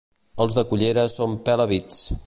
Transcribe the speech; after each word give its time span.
Els 0.45 0.55
de 0.59 0.63
Cullera 0.71 1.05
són 1.17 1.37
pela-vits. 1.51 2.03